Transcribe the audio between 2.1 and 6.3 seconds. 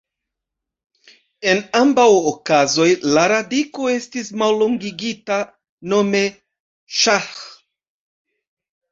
okazoj la radiko estis mallongigita, nome